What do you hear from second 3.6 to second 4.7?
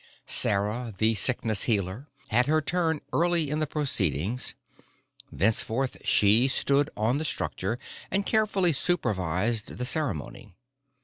proceedings;